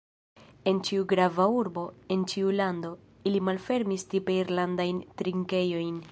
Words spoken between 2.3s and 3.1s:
ĉiu lando,